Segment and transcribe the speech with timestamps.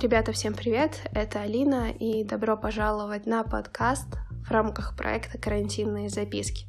[0.00, 1.02] Ребята, всем привет!
[1.12, 4.06] Это Алина, и добро пожаловать на подкаст
[4.48, 6.64] в рамках проекта «Карантинные записки».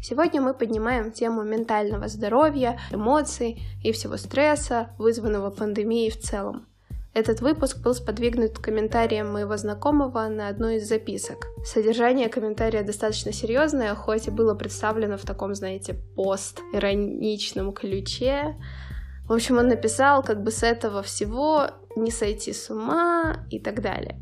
[0.00, 6.68] Сегодня мы поднимаем тему ментального здоровья, эмоций и всего стресса, вызванного пандемией в целом.
[7.14, 11.48] Этот выпуск был сподвигнут комментарием моего знакомого на одну из записок.
[11.64, 18.54] Содержание комментария достаточно серьезное, хоть и было представлено в таком, знаете, пост-ироничном ключе.
[19.28, 21.66] В общем, он написал, как бы с этого всего
[21.96, 24.20] не сойти с ума и так далее.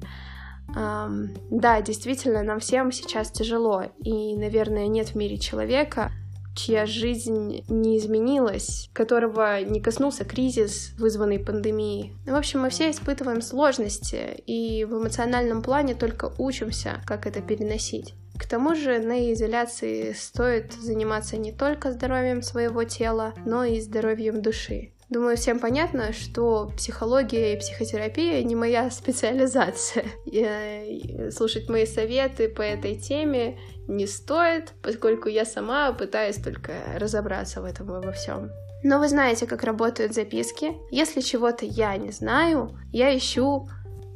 [0.75, 6.11] Um, да, действительно, нам всем сейчас тяжело, и, наверное, нет в мире человека,
[6.57, 12.17] чья жизнь не изменилась, которого не коснулся кризис, вызванный пандемией.
[12.27, 18.15] В общем, мы все испытываем сложности, и в эмоциональном плане только учимся, как это переносить.
[18.39, 24.43] К тому же на изоляции стоит заниматься не только здоровьем своего тела, но и здоровьем
[24.43, 24.93] души.
[25.09, 30.07] Думаю, всем понятно, что психология и психотерапия не моя специализация.
[30.25, 37.63] И слушать мои советы по этой теме не стоит, поскольку я сама пытаюсь только разобраться
[37.63, 38.51] в этом во всем.
[38.83, 40.73] Но вы знаете, как работают записки.
[40.91, 43.69] Если чего-то я не знаю, я ищу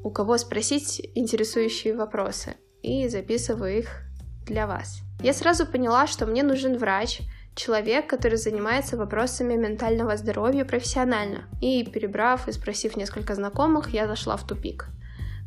[0.02, 4.02] у кого спросить интересующие вопросы и записываю их
[4.46, 5.00] для вас.
[5.22, 7.20] Я сразу поняла, что мне нужен врач,
[7.60, 11.44] человек, который занимается вопросами ментального здоровья профессионально.
[11.60, 14.86] И перебрав и спросив несколько знакомых, я зашла в тупик.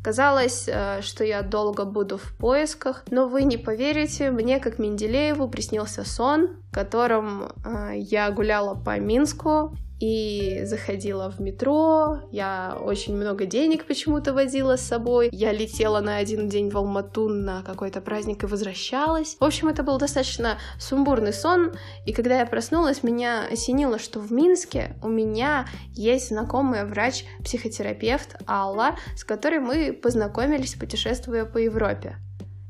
[0.04, 5.48] Казалось, э, что я долго буду в поисках, но вы не поверите, мне, как Менделееву,
[5.48, 13.16] приснился сон, в котором э, я гуляла по Минску и заходила в метро, я очень
[13.16, 18.00] много денег почему-то возила с собой, я летела на один день в Алмату на какой-то
[18.00, 19.36] праздник и возвращалась.
[19.38, 21.72] В общем, это был достаточно сумбурный сон,
[22.06, 28.96] и когда я проснулась, меня осенило, что в Минске у меня есть знакомая врач-психотерапевт Алла,
[29.16, 32.16] с которой мы познакомились, путешествуя по Европе.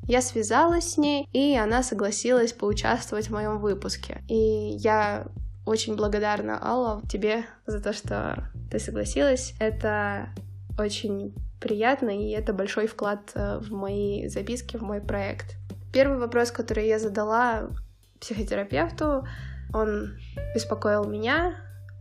[0.07, 4.23] Я связалась с ней, и она согласилась поучаствовать в моем выпуске.
[4.29, 5.27] И я
[5.65, 9.55] очень благодарна, Алла, тебе за то, что ты согласилась.
[9.59, 10.29] Это
[10.79, 15.57] очень приятно, и это большой вклад э, в мои записки, в мой проект.
[15.93, 17.71] Первый вопрос, который я задала
[18.21, 19.27] психотерапевту,
[19.73, 20.19] он
[20.55, 21.55] беспокоил меня,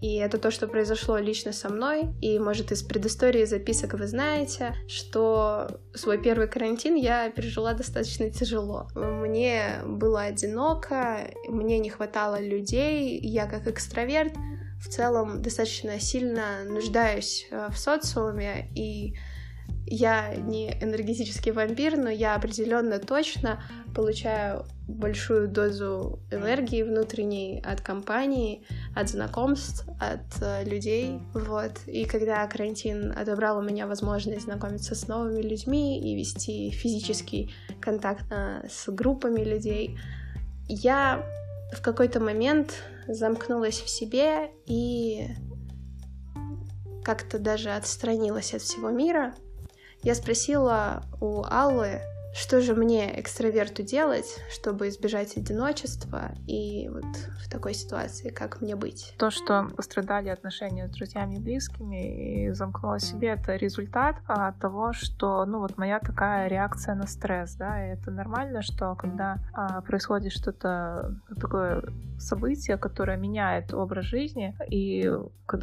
[0.04, 2.10] и это то, что произошло лично со мной.
[2.20, 8.90] И, может, из предыстории записок вы знаете, что свой первый карантин я пережила достаточно тяжело.
[8.96, 14.34] Мне было одиноко, мне не хватало людей, я как экстраверт
[14.82, 19.16] в целом достаточно сильно нуждаюсь э, в социуме, и
[19.86, 23.62] я не энергетический вампир, но я определенно точно
[23.94, 28.64] получаю большую дозу энергии внутренней от компании,
[28.96, 31.80] от знакомств, от э, людей, вот.
[31.86, 38.26] И когда карантин отобрал у меня возможность знакомиться с новыми людьми и вести физический контакт
[38.32, 39.98] э, с группами людей,
[40.68, 41.24] я
[41.72, 42.74] в какой-то момент
[43.08, 45.28] замкнулась в себе и
[47.04, 49.34] как-то даже отстранилась от всего мира,
[50.04, 52.02] я спросила у Аллы,
[52.34, 57.06] что же мне, экстраверту, делать, чтобы избежать одиночества и вот
[57.44, 59.14] в такой ситуации, как мне быть?
[59.20, 64.94] То, что пострадали отношения с друзьями и близкими и замкнула себе, это результат а, того,
[64.94, 69.82] что, ну вот моя такая реакция на стресс, да, и это нормально, что когда а,
[69.82, 71.84] происходит что-то такое
[72.18, 75.12] событие, которое меняет образ жизни, и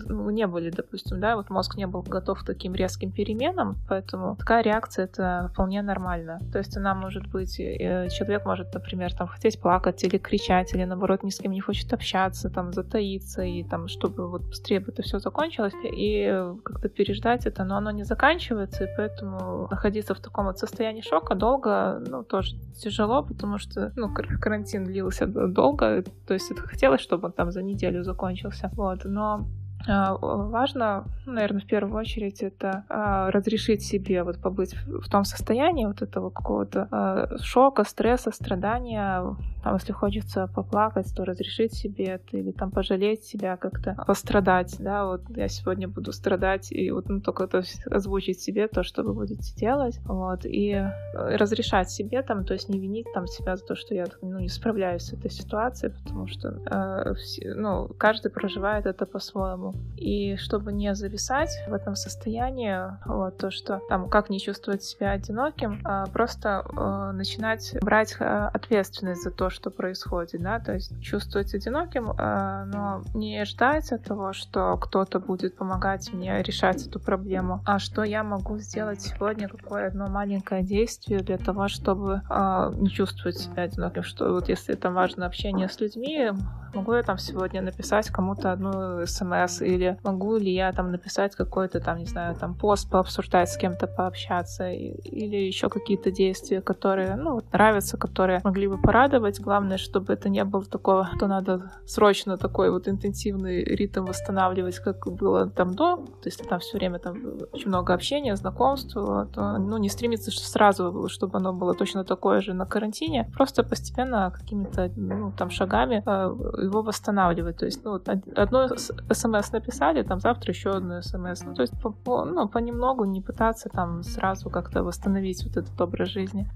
[0.06, 4.36] ну, не были, допустим, да, вот мозг не был готов к таким резким переменам, поэтому
[4.36, 6.38] такая реакция это вполне нормально.
[6.52, 10.84] То есть она может быть, э, человек может, например, там хотеть плакать или кричать, или
[10.84, 14.92] наоборот ни с кем не хочет общаться, там затаиться, и там, чтобы вот быстрее бы
[14.92, 20.20] это все закончилось, и как-то переждать это, но оно не заканчивается, и поэтому находиться в
[20.20, 26.34] таком вот состоянии шока долго, ну, тоже тяжело, потому что, ну, карантин длился долго, то
[26.34, 29.46] есть это хотелось, чтобы он там за неделю закончился, вот, но
[29.86, 35.86] важно, ну, наверное, в первую очередь это а, разрешить себе вот побыть в том состоянии
[35.86, 39.36] вот этого какого-то а, шока, стресса, страдания.
[39.62, 45.04] Там, если хочется поплакать, то разрешить себе это или там пожалеть себя как-то, пострадать, да,
[45.04, 49.12] вот я сегодня буду страдать, и вот ну, только это озвучить себе то, что вы
[49.12, 53.64] будете делать, вот, и э, разрешать себе там, то есть не винить там себя за
[53.64, 57.14] то, что я ну, не справляюсь с этой ситуацией, потому что, э,
[57.54, 63.80] ну, каждый проживает это по-своему, И чтобы не зависать в этом состоянии, вот, то, что
[63.88, 69.50] там как не чувствовать себя одиноким, а просто э, начинать брать э, ответственность за то,
[69.50, 75.20] что происходит, да, то есть чувствовать одиноким, э, но не ждать от того, что кто-то
[75.20, 80.62] будет помогать мне решать эту проблему, а что я могу сделать сегодня, какое одно маленькое
[80.62, 85.68] действие для того, чтобы э, не чувствовать себя одиноким, что вот если там важно общение
[85.68, 86.30] с людьми,
[86.74, 91.80] могу я там сегодня написать кому-то одну смс или могу ли я там написать какой-то
[91.80, 97.40] там, не знаю, там пост пообсуждать с кем-то, пообщаться, или еще какие-то действия, которые, ну,
[97.52, 99.40] нравятся, которые могли бы порадовать.
[99.40, 105.06] Главное, чтобы это не было такого, что надо срочно такой вот интенсивный ритм восстанавливать, как
[105.06, 107.16] было там до, то есть там все время там
[107.52, 112.54] очень много общения, знакомств, то, ну, не стремиться сразу, чтобы оно было точно такое же
[112.54, 117.56] на карантине, просто постепенно какими-то, ну, там, шагами э, его восстанавливать.
[117.56, 118.00] То есть, ну,
[118.36, 121.42] одно смс написали, там завтра еще одну смс.
[121.42, 126.08] Ну, то есть по, ну, понемногу не пытаться там сразу как-то восстановить вот этот образ
[126.08, 126.48] жизни.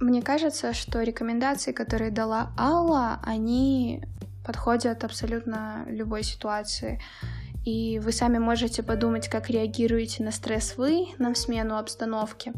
[0.00, 4.02] Мне кажется, что рекомендации, которые дала Алла, они
[4.44, 7.00] подходят абсолютно любой ситуации.
[7.64, 12.52] И вы сами можете подумать, как реагируете на стресс вы, на смену обстановки.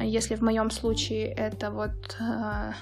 [0.00, 2.72] Если в моем случае это вот э,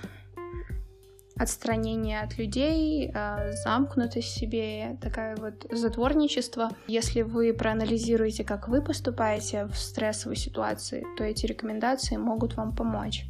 [1.37, 6.71] отстранение от людей, а, замкнутость в себе, такое вот затворничество.
[6.87, 13.27] Если вы проанализируете, как вы поступаете в стрессовой ситуации, то эти рекомендации могут вам помочь.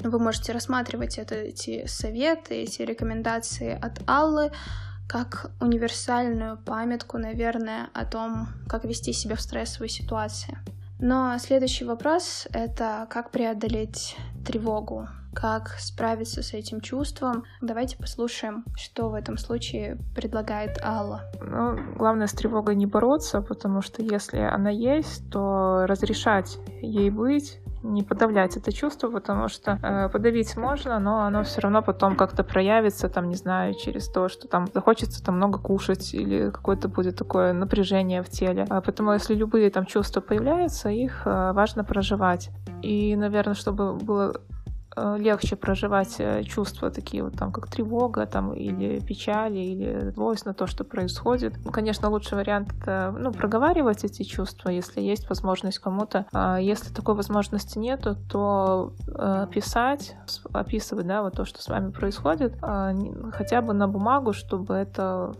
[0.00, 4.50] Вы можете рассматривать это, эти советы, эти рекомендации от Аллы
[5.06, 10.58] как универсальную памятку, наверное, о том, как вести себя в стрессовой ситуации.
[10.98, 17.44] Но следующий вопрос— это как преодолеть тревогу, как справиться с этим чувством.
[17.60, 21.22] Давайте послушаем, что в этом случае предлагает Алла.
[21.40, 27.60] Ну, главное с тревогой не бороться, потому что если она есть, то разрешать ей быть,
[27.84, 32.42] не подавлять это чувство, потому что э, подавить можно, но оно все равно потом как-то
[32.42, 37.16] проявится, там, не знаю, через то, что там захочется там много кушать или какое-то будет
[37.16, 38.66] такое напряжение в теле.
[38.70, 42.50] А поэтому если любые там чувства появляются, их э, важно проживать.
[42.82, 44.34] И, наверное, чтобы было
[44.96, 50.54] легче проживать э, чувства такие вот там, как тревога там, или печаль, или злость на
[50.54, 51.54] то, что происходит.
[51.72, 56.26] Конечно, лучший вариант это ну, проговаривать эти чувства, если есть возможность кому-то.
[56.32, 60.16] А если такой возможности нету, то э, писать,
[60.52, 62.94] описывать да, вот то, что с вами происходит, э,
[63.32, 65.32] хотя бы на бумагу, чтобы это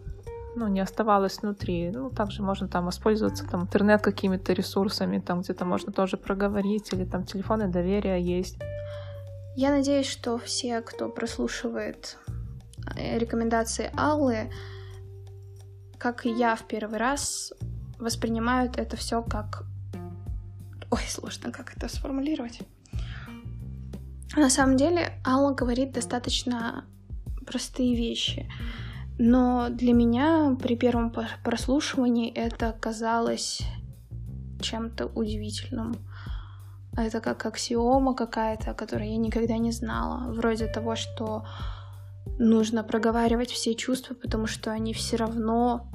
[0.56, 1.90] ну, не оставалось внутри.
[1.90, 7.04] Ну, также можно там воспользоваться там интернет какими-то ресурсами, там где-то можно тоже проговорить, или
[7.04, 8.58] там телефоны доверия есть.
[9.56, 12.16] Я надеюсь, что все, кто прослушивает
[12.96, 14.50] э, рекомендации Аллы,
[15.98, 17.52] как и я в первый раз,
[17.98, 19.64] воспринимают это все как...
[20.90, 22.60] Ой, сложно как это сформулировать.
[24.36, 26.84] На самом деле Алла говорит достаточно
[27.46, 28.50] простые вещи.
[29.18, 31.12] Но для меня при первом
[31.44, 33.62] прослушивании это казалось
[34.60, 35.94] чем-то удивительным.
[36.96, 40.32] Это как аксиома какая-то, которую я никогда не знала.
[40.32, 41.44] Вроде того, что
[42.38, 45.88] нужно проговаривать все чувства, потому что они все равно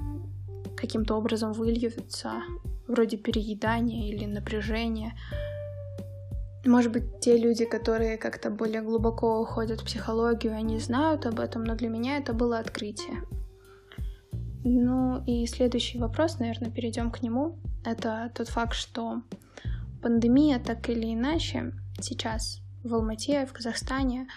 [0.76, 2.42] каким-то образом выльются,
[2.88, 5.14] вроде переедания или напряжения.
[6.66, 11.64] Может быть, те люди, которые как-то более глубоко уходят в психологию, они знают об этом,
[11.64, 13.24] но для меня это было открытие.
[14.66, 17.58] Ну и следующий вопрос, наверное, перейдем к нему.
[17.86, 19.22] Это тот факт, что
[20.02, 24.28] пандемия так или иначе сейчас в Алмате, в Казахстане,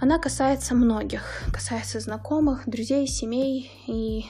[0.00, 4.24] она касается многих, касается знакомых, друзей, семей, и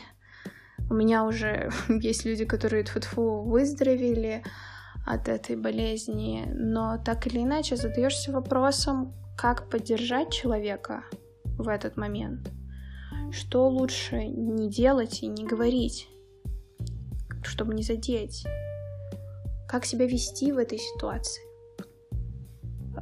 [0.89, 4.45] у меня уже есть люди, которые тфу выздоровели
[5.05, 11.05] от этой болезни, но так или иначе задаешься вопросом, как поддержать человека
[11.45, 12.51] в этот момент,
[13.31, 16.09] что лучше не делать и не говорить,
[17.43, 18.47] чтобы не задеть
[19.69, 21.43] как себя вести в этой ситуации?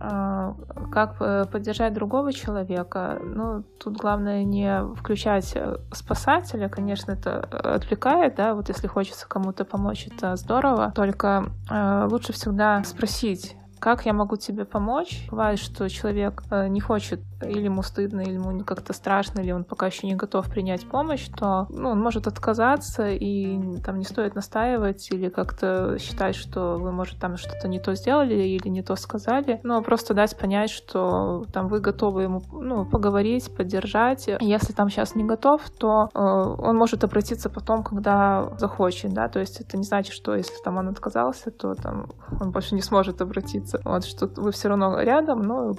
[0.00, 0.56] А,
[0.92, 3.20] как э, поддержать другого человека?
[3.22, 9.64] Ну, тут главное не включать э, спасателя, конечно, это отвлекает, да, вот если хочется кому-то
[9.64, 15.26] помочь, это здорово, только э, лучше всегда спросить, как я могу тебе помочь?
[15.30, 19.64] Бывает, что человек э, не хочет, или ему стыдно, или ему как-то страшно, или он
[19.64, 24.34] пока еще не готов принять помощь, то ну, он может отказаться, и там не стоит
[24.34, 28.96] настаивать или как-то считать, что вы, может, там что-то не то сделали или не то
[28.96, 34.30] сказали, но просто дать понять, что там вы готовы ему ну, поговорить, поддержать.
[34.40, 39.40] Если там сейчас не готов, то э, он может обратиться потом, когда захочет, да, то
[39.40, 42.06] есть это не значит, что если там он отказался, то там
[42.40, 43.73] он больше не сможет обратиться.
[43.84, 45.74] Вот, что вы все равно рядом, но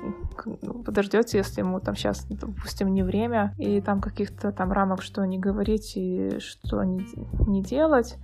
[0.62, 5.26] ну, подождете, если ему там сейчас, допустим, не время, и там каких-то там рамок, что
[5.26, 7.06] не говорить и что не,
[7.48, 8.18] не делать.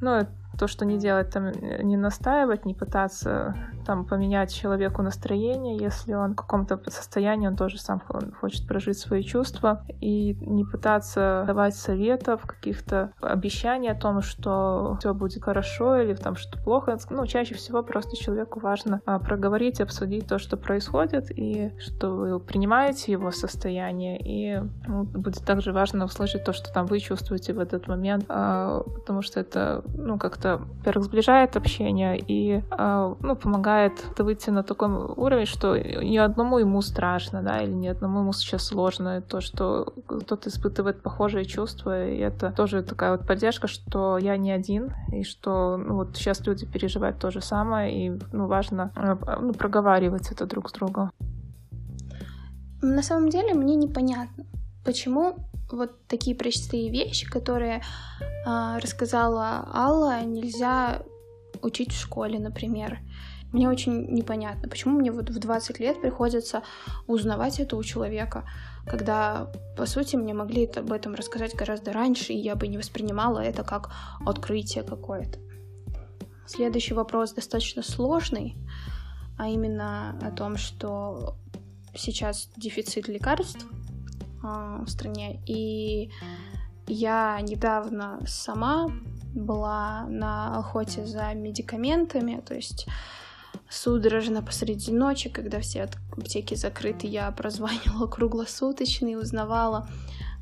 [0.00, 0.26] Ну,
[0.58, 1.50] то, что не делать, там
[1.82, 3.54] не настаивать, не пытаться
[3.88, 8.02] там поменять человеку настроение, если он в каком-то состоянии, он тоже сам
[8.38, 15.14] хочет прожить свои чувства, и не пытаться давать советов, каких-то обещаний о том, что все
[15.14, 16.98] будет хорошо или там что плохо.
[17.08, 22.40] Ну, чаще всего просто человеку важно а, проговорить, обсудить то, что происходит, и что вы
[22.40, 27.58] принимаете его состояние, и ну, будет также важно услышать то, что там вы чувствуете в
[27.58, 33.77] этот момент, а, потому что это, ну, как-то, во-первых, сближает общение и, а, ну, помогает
[33.78, 38.32] помогает выйти на такой уровень, что ни одному ему страшно, да, или ни одному ему
[38.32, 39.20] сейчас сложно.
[39.20, 44.50] То, что кто-то испытывает похожие чувства, и это тоже такая вот поддержка, что я не
[44.50, 49.16] один, и что ну, вот сейчас люди переживают то же самое, и ну, важно э,
[49.40, 51.10] ну, проговаривать это друг с другом.
[52.82, 54.44] На самом деле мне непонятно,
[54.84, 55.36] почему
[55.70, 57.82] вот такие простые вещи, которые
[58.46, 61.02] э, рассказала Алла, нельзя
[61.62, 62.98] учить в школе, например.
[63.52, 66.62] Мне очень непонятно, почему мне вот в 20 лет приходится
[67.06, 68.44] узнавать это у человека,
[68.86, 73.38] когда, по сути, мне могли об этом рассказать гораздо раньше, и я бы не воспринимала
[73.38, 73.90] это как
[74.26, 75.38] открытие какое-то.
[76.46, 78.54] Следующий вопрос достаточно сложный,
[79.38, 81.36] а именно о том, что
[81.94, 83.66] сейчас дефицит лекарств
[84.42, 86.10] э, в стране, и
[86.86, 88.88] я недавно сама
[89.34, 92.86] была на охоте за медикаментами, то есть
[93.70, 99.88] судорожно посреди ночи, когда все аптеки закрыты, я прозванивала круглосуточно узнавала,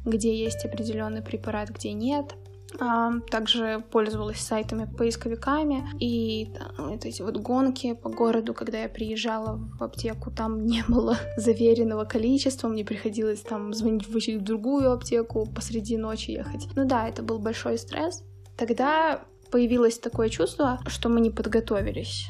[0.04, 2.34] где есть определенный препарат, где нет.
[2.80, 9.58] А, также пользовалась сайтами, поисковиками, и вот эти вот гонки по городу, когда я приезжала
[9.78, 15.96] в аптеку, там не было заверенного количества, мне приходилось там звонить в другую аптеку, посреди
[15.96, 16.68] ночи ехать.
[16.74, 18.24] Ну да, это был большой стресс.
[18.56, 22.26] Тогда появилось такое чувство, что мы не подготовились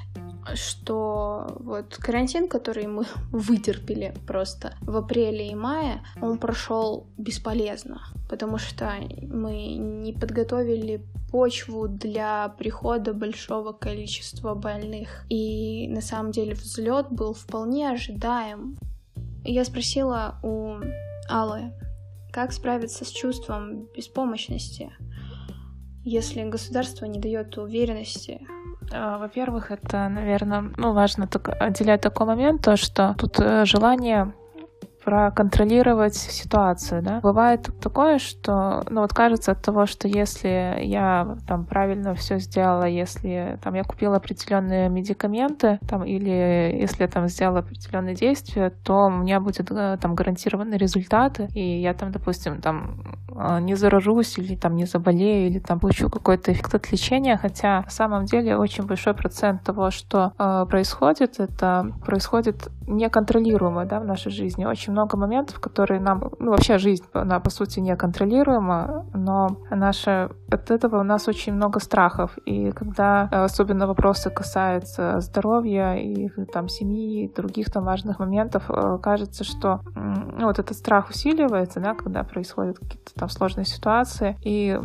[0.55, 8.59] что вот карантин, который мы вытерпели просто в апреле и мае, он прошел бесполезно, потому
[8.59, 15.25] что мы не подготовили почву для прихода большого количества больных.
[15.29, 18.77] И на самом деле взлет был вполне ожидаем.
[19.45, 20.77] Я спросила у
[21.29, 21.73] Аллы,
[22.33, 24.93] как справиться с чувством беспомощности,
[26.05, 28.47] если государство не дает уверенности
[29.19, 31.29] во-первых, это, наверное, ну, важно
[31.59, 34.33] отделять такой момент, то, что тут э, желание
[35.07, 37.21] проконтролировать ситуацию, да.
[37.21, 42.83] Бывает такое, что, ну вот кажется от того, что если я там правильно все сделала,
[42.83, 49.07] если там я купила определенные медикаменты, там или если я там сделала определенные действия, то
[49.07, 54.37] у меня будет э, там гарантированы результаты, и я там, допустим, там э, не заражусь
[54.39, 58.57] или там не заболею или там получу какой-то эффект от лечения, хотя на самом деле
[58.57, 64.65] очень большой процент того, что э, происходит, это происходит неконтролируемо, да, в нашей жизни.
[64.65, 70.71] Очень много моментов, которые нам, ну, вообще жизнь, она, по сути, неконтролируема, но наша, от
[70.71, 72.39] этого у нас очень много страхов.
[72.47, 78.65] И когда э, особенно вопросы касаются здоровья и там семьи, и других там важных моментов,
[78.71, 84.37] э, кажется, что ну, вот этот страх усиливается, да, когда происходят какие-то там сложные ситуации,
[84.43, 84.81] и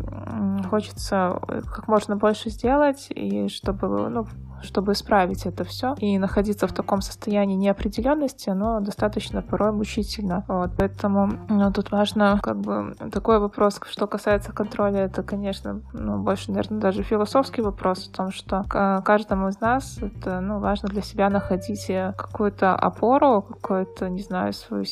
[0.69, 1.39] хочется
[1.73, 4.25] как можно больше сделать, и чтобы, ну,
[4.63, 5.95] чтобы исправить это все.
[5.97, 10.43] И находиться в таком состоянии неопределенности, оно достаточно порой мучительно.
[10.47, 16.17] Вот, поэтому ну, тут важно как бы такой вопрос, что касается контроля, это, конечно, ну,
[16.19, 18.65] больше, наверное, даже философский вопрос в том, что
[19.03, 24.53] каждому из нас это, ну, важно для себя находить э, какую-то опору, какую-то, не знаю,
[24.53, 24.85] свою,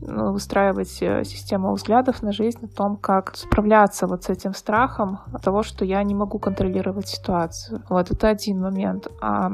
[0.00, 5.20] ну, устраивать э, систему взглядов на жизнь, о том, как справляться вот с этим страхом
[5.42, 7.82] того, что я не могу контролировать ситуацию.
[7.88, 8.95] Вот это один момент.
[8.96, 9.08] Момент.
[9.20, 9.52] А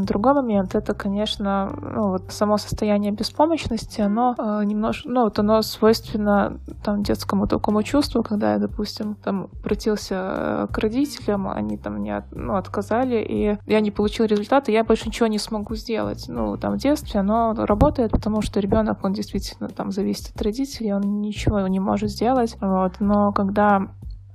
[0.00, 5.62] другой момент— это, конечно, ну, вот само состояние беспомощности, оно э, немножко, ну, вот оно
[5.62, 11.94] свойственно там детскому такому чувству, когда я, допустим, там обратился э, к родителям, они там
[11.94, 16.26] мне ну, отказали, и я не получил результаты, я больше ничего не смогу сделать.
[16.28, 20.94] Ну, там в детстве оно работает, потому что ребенок, он действительно там зависит от родителей,
[20.94, 22.56] он ничего не может сделать.
[22.60, 23.00] Вот.
[23.00, 23.88] Но когда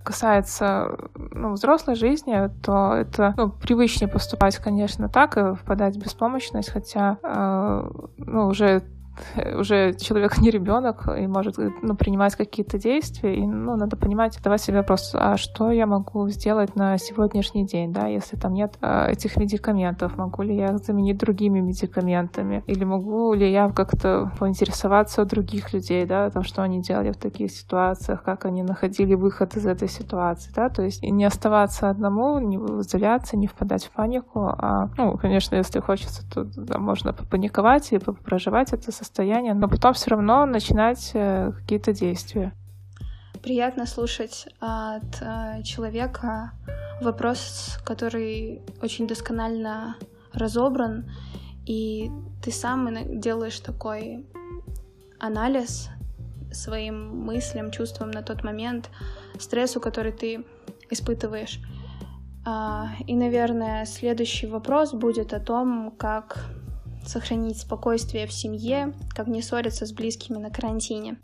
[0.05, 6.69] касается ну, взрослой жизни, то это ну, привычнее поступать, конечно, так и впадать в беспомощность,
[6.69, 8.83] хотя э, ну, уже
[9.57, 14.61] уже человек не ребенок и может ну, принимать какие-то действия, и ну, надо понимать, давать
[14.61, 19.11] себе вопрос, а что я могу сделать на сегодняшний день, да, если там нет э,
[19.11, 25.25] этих медикаментов, могу ли я заменить другими медикаментами, или могу ли я как-то поинтересоваться у
[25.25, 29.65] других людей, да, там, что они делали в таких ситуациях, как они находили выход из
[29.65, 34.89] этой ситуации, да, то есть не оставаться одному, не изоляться, не впадать в панику, а,
[34.97, 39.93] ну, конечно, если хочется, то да, можно попаниковать и проживать это состояние состояние, но потом
[39.93, 42.53] все равно начинать э, какие-то действия.
[43.43, 46.51] Приятно слушать от э, человека
[47.01, 49.95] вопрос, который очень досконально
[50.33, 51.09] разобран,
[51.65, 52.11] и
[52.43, 54.25] ты сам делаешь такой
[55.19, 55.89] анализ
[56.51, 58.89] своим мыслям, чувствам на тот момент,
[59.39, 60.45] стрессу, который ты
[60.89, 61.59] испытываешь.
[62.45, 66.49] А, и, наверное, следующий вопрос будет о том, как
[67.07, 71.17] сохранить спокойствие в семье, как не ссориться с близкими на карантине.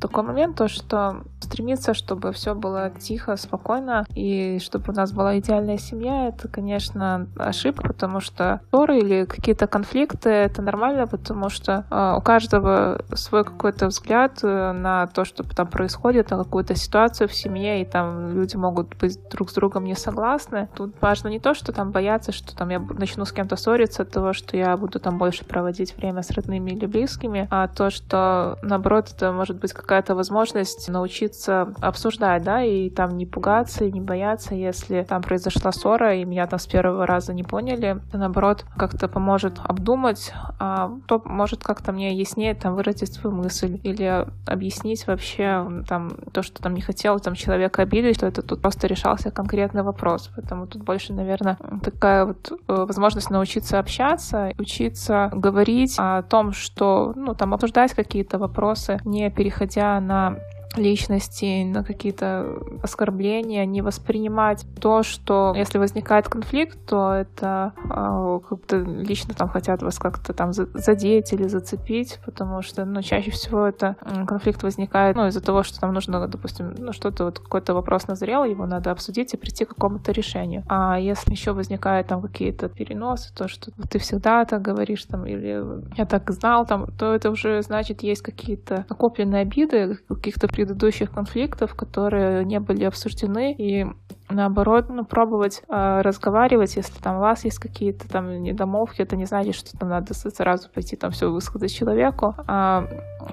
[0.00, 5.38] Такой момент, то что стремиться, чтобы все было тихо, спокойно, и чтобы у нас была
[5.38, 11.84] идеальная семья, это, конечно, ошибка, потому что ссоры или какие-то конфликты— это нормально, потому что
[11.90, 17.28] э, у каждого свой какой-то взгляд э, на то, что там происходит, на какую-то ситуацию
[17.28, 20.68] в семье, и там люди могут быть друг с другом не согласны.
[20.74, 24.10] Тут важно не то, что там бояться, что там я начну с кем-то ссориться от
[24.10, 28.58] того, что я буду там больше проводить время с родными или близкими, а то, что,
[28.62, 33.92] наоборот, это может быть какая какая-то возможность научиться обсуждать, да, и там не пугаться, и
[33.92, 38.00] не бояться, если там произошла ссора, и меня там с первого раза не поняли.
[38.08, 43.80] Это, наоборот, как-то поможет обдумать, а то может как-то мне яснее там выразить свою мысль
[43.82, 48.62] или объяснить вообще там то, что там не хотел там человека обидеть, что это тут
[48.62, 50.30] просто решался конкретный вопрос.
[50.34, 57.12] Поэтому тут больше, наверное, такая вот э, возможность научиться общаться, учиться говорить о том, что,
[57.16, 60.36] ну, там, обсуждать какие-то вопросы, не переходя на
[60.76, 68.78] личности, на какие-то оскорбления, не воспринимать то, что если возникает конфликт, то это э, как-то
[68.78, 73.96] лично там хотят вас как-то там задеть или зацепить, потому что, ну, чаще всего это
[74.26, 78.44] конфликт возникает, ну, из-за того, что там нужно, допустим, ну, что-то вот какой-то вопрос назрел,
[78.44, 80.64] его надо обсудить и прийти к какому-то решению.
[80.68, 85.62] А если еще возникают там какие-то переносы, то, что ты всегда так говоришь там, или
[85.96, 91.74] я так знал там, то это уже значит есть какие-то накопленные обиды, каких-то предыдущих конфликтов,
[91.74, 93.86] которые не были обсуждены, и
[94.30, 99.26] наоборот, ну, пробовать э, разговаривать, если там у вас есть какие-то там недомовки, это не
[99.26, 102.86] значит, что там надо сразу пойти там все высказать человеку, а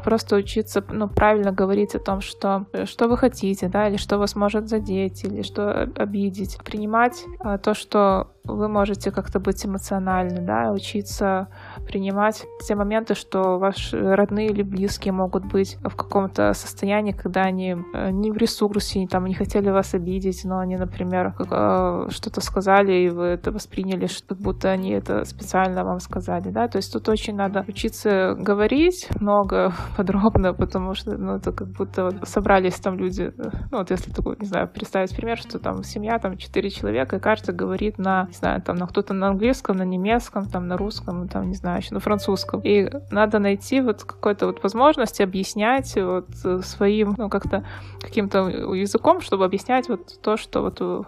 [0.04, 4.36] просто учиться, ну, правильно говорить о том, что, что вы хотите, да, или что вас
[4.36, 6.58] может задеть, или что обидеть.
[6.66, 11.48] Принимать э, то, что вы можете как-то быть эмоциональны, да, учиться
[11.92, 17.76] принимать те моменты, что ваши родные или близкие могут быть в каком-то состоянии, когда они
[17.94, 22.94] э, не в ресурсе, там не хотели вас обидеть, но они, например, э, что-то сказали,
[22.94, 27.10] и вы это восприняли, как будто они это специально вам сказали, да, то есть тут
[27.10, 33.32] очень надо учиться говорить много, подробно, потому что, ну, это как будто собрались там люди,
[33.72, 37.20] ну, вот если такой, не знаю, представить пример, что там семья, там четыре человека, и
[37.20, 41.28] каждый говорит на, не знаю, там, на кто-то на английском, на немецком, там, на русском,
[41.28, 42.62] там, не знаю, еще на французском.
[42.62, 46.28] И надо найти вот какую-то вот возможность объяснять вот
[46.64, 47.66] своим, ну, как-то
[48.00, 51.08] каким-то языком, чтобы объяснять вот то, что вот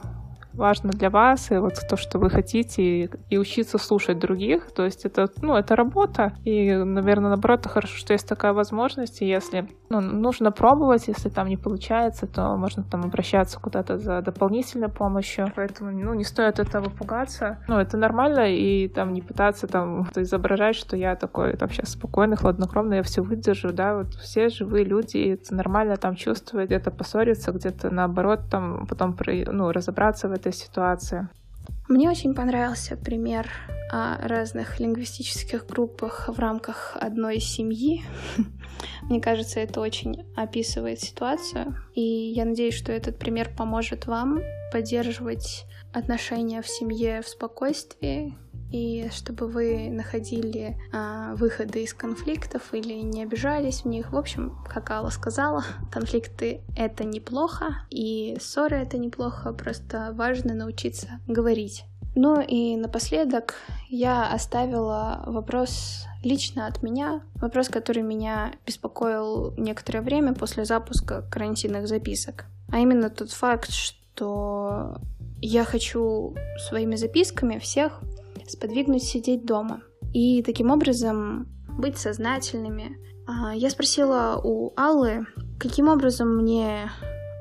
[0.53, 4.71] важно для вас, и вот то, что вы хотите, и учиться слушать других.
[4.71, 9.25] То есть это, ну, это работа, и, наверное, наоборот, хорошо, что есть такая возможность, и
[9.25, 14.89] если ну, нужно пробовать, если там не получается, то можно там обращаться куда-то за дополнительной
[14.89, 15.51] помощью.
[15.55, 17.59] Поэтому, ну, не стоит этого пугаться.
[17.67, 22.37] Ну, это нормально, и там не пытаться там изображать, что я такой там сейчас спокойный,
[22.37, 26.91] хладнокровный, я все выдержу, да, вот все живые люди, и это нормально там чувствовать, где-то
[26.91, 29.15] поссориться, где-то наоборот там потом
[29.47, 31.29] ну, разобраться в этом этой ситуации.
[31.87, 33.49] Мне очень понравился пример
[33.89, 38.03] о разных лингвистических группах в рамках одной семьи.
[39.03, 41.75] Мне кажется, это очень описывает ситуацию.
[41.93, 44.39] И я надеюсь, что этот пример поможет вам
[44.71, 48.35] поддерживать отношения в семье в спокойствии
[48.73, 54.11] и чтобы вы находили а, выходы из конфликтов или не обижались в них.
[54.11, 61.19] В общем, как Алла сказала, конфликты— это неплохо, и ссоры— это неплохо, просто важно научиться
[61.27, 61.85] говорить.
[62.15, 63.55] Ну и напоследок
[63.89, 71.87] я оставила вопрос лично от меня, вопрос, который меня беспокоил некоторое время после запуска карантинных
[71.87, 72.45] записок.
[72.71, 74.97] А именно тот факт, что
[75.41, 76.33] я хочу
[76.69, 77.99] своими записками всех
[78.47, 79.81] сподвигнуть сидеть дома
[80.13, 82.97] и таким образом быть сознательными.
[83.27, 85.25] А, я спросила у Аллы,
[85.59, 86.91] каким образом мне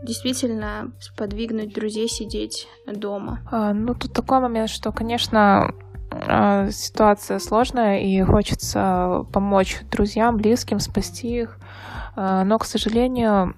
[0.02, 3.40] действительно сподвигнуть друзей сидеть дома.
[3.50, 5.74] А, ну, тут такой момент, что, конечно,
[6.10, 11.58] а, ситуация сложная, и хочется помочь друзьям, близким, спасти их.
[12.14, 13.54] Но, к сожалению,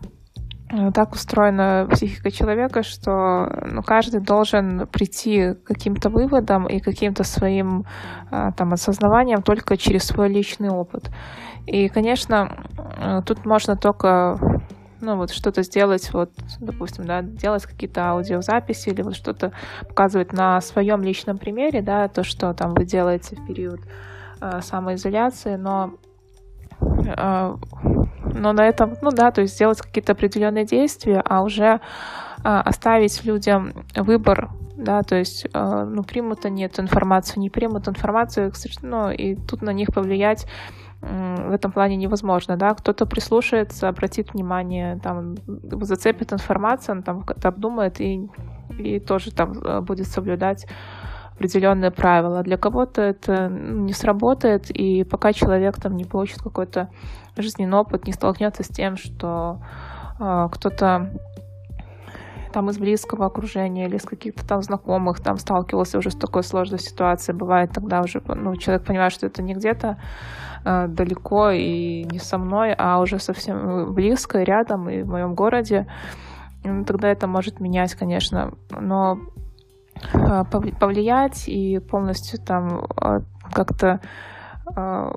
[0.94, 7.84] так устроена психика человека, что ну, каждый должен прийти к каким-то выводам и каким-то своим
[8.30, 11.10] э, там, осознаванием только через свой личный опыт.
[11.66, 12.66] И, конечно,
[12.98, 14.38] э, тут можно только
[15.00, 19.52] ну, вот что-то сделать, вот, допустим, да, делать какие-то аудиозаписи или вот что-то
[19.88, 23.80] показывать на своем личном примере, да, то, что там вы делаете в период
[24.40, 25.92] э, самоизоляции, но
[26.80, 27.54] э,
[28.32, 31.80] но на этом, ну да, то есть сделать какие-то определенные действия, а уже
[32.42, 37.88] а, оставить людям выбор, да, то есть, а, ну, примут они эту информацию, не примут
[37.88, 40.46] информацию, ну, и тут на них повлиять
[41.00, 47.48] в этом плане невозможно, да, кто-то прислушается, обратит внимание, там, зацепит информацию, он там как-то
[47.48, 48.30] обдумает и,
[48.78, 50.66] и тоже там э, будет соблюдать
[51.34, 52.42] определенные правила.
[52.42, 56.88] Для кого-то это не сработает, и пока человек там не получит какой-то
[57.36, 59.58] жизненный опыт, не столкнется с тем, что
[60.20, 61.10] э, кто-то
[62.52, 66.78] там из близкого окружения или из каких-то там знакомых там сталкивался уже с такой сложной
[66.78, 67.36] ситуацией.
[67.36, 69.98] Бывает тогда уже, ну, человек понимает, что это не где-то
[70.64, 75.88] э, далеко и не со мной, а уже совсем близко рядом, и в моем городе.
[76.62, 78.52] Ну, тогда это может менять, конечно.
[78.70, 79.18] Но
[80.80, 83.20] повлиять и полностью там э,
[83.52, 84.00] как-то
[84.76, 85.12] э,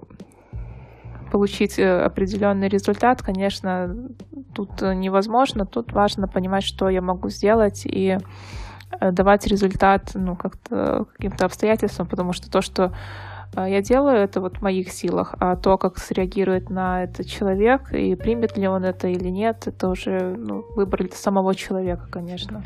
[1.31, 3.95] получить э, определенный результат, конечно,
[4.53, 5.65] тут невозможно.
[5.65, 8.17] Тут важно понимать, что я могу сделать и
[8.99, 12.93] э, давать результат ну, как-то каким-то обстоятельствам, потому что то, что
[13.55, 17.93] э, я делаю, это вот в моих силах, а то, как среагирует на это человек
[17.93, 22.63] и примет ли он это или нет, это уже ну, выбор самого человека, конечно.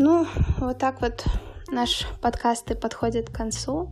[0.00, 1.24] Ну, вот так вот
[1.72, 3.90] наш подкаст и подходит к концу.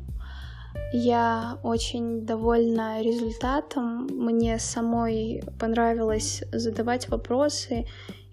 [0.92, 4.06] Я очень довольна результатом.
[4.06, 7.86] Мне самой понравилось задавать вопросы.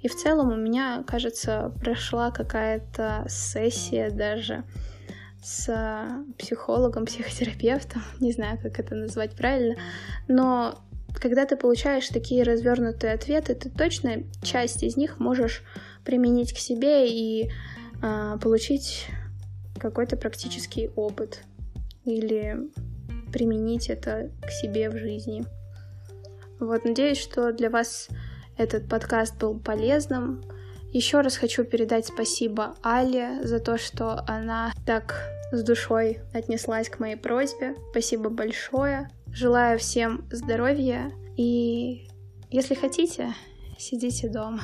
[0.03, 4.65] И в целом у меня, кажется, прошла какая-то сессия даже
[5.41, 5.67] с
[6.38, 9.77] психологом, психотерапевтом, не знаю, как это назвать правильно,
[10.27, 10.75] но
[11.19, 15.63] когда ты получаешь такие развернутые ответы, ты точно часть из них можешь
[16.05, 17.49] применить к себе и
[18.01, 19.07] э, получить
[19.79, 21.43] какой-то практический опыт
[22.05, 22.57] или
[23.31, 25.45] применить это к себе в жизни.
[26.59, 28.07] Вот, надеюсь, что для вас
[28.57, 30.43] этот подкаст был полезным.
[30.91, 36.99] Еще раз хочу передать спасибо Але за то, что она так с душой отнеслась к
[36.99, 37.75] моей просьбе.
[37.91, 39.09] Спасибо большое.
[39.31, 42.07] Желаю всем здоровья и,
[42.51, 43.33] если хотите,
[43.77, 44.61] сидите дома.